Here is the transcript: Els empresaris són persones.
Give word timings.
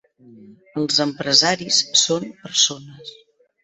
Els 0.81 0.97
empresaris 1.05 1.85
són 2.07 2.29
persones. 2.43 3.19